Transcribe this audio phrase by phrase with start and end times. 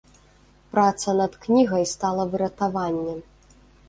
[0.71, 3.21] Праца над кнігай стала выратаваннем.